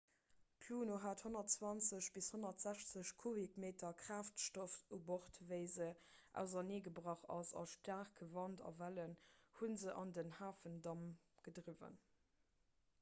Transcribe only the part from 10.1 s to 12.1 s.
den hafendamm gedriwwen